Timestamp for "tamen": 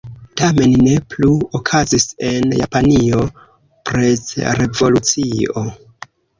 0.39-0.71